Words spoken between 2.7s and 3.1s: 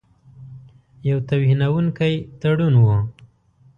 وو.